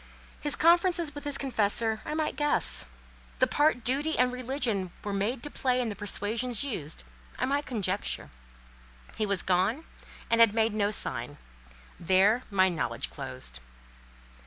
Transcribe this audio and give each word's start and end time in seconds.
His 0.39 0.55
conferences 0.55 1.13
with 1.13 1.25
his 1.25 1.37
confessor 1.37 2.01
I 2.05 2.15
might 2.15 2.35
guess; 2.35 2.87
the 3.37 3.45
part 3.45 3.83
duty 3.83 4.17
and 4.17 4.31
religion 4.33 4.91
were 5.03 5.13
made 5.13 5.43
to 5.43 5.51
play 5.51 5.79
in 5.79 5.89
the 5.89 5.95
persuasions 5.95 6.63
used, 6.63 7.03
I 7.37 7.45
might 7.45 7.67
conjecture. 7.67 8.31
He 9.15 9.27
was 9.27 9.43
gone, 9.43 9.85
and 10.31 10.41
had 10.41 10.55
made 10.55 10.73
no 10.73 10.89
sign. 10.89 11.37
There 11.99 12.41
my 12.49 12.67
knowledge 12.67 13.11
closed. 13.11 13.59